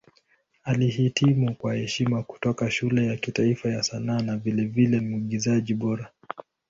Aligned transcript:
Alihitimu 0.63 1.55
kwa 1.55 1.73
heshima 1.75 2.23
kutoka 2.23 2.71
Shule 2.71 3.05
ya 3.07 3.17
Kitaifa 3.17 3.69
ya 3.69 3.83
Sanaa 3.83 4.19
na 4.21 4.37
vilevile 4.37 4.99
Mwigizaji 4.99 5.73
Bora. 5.73 6.11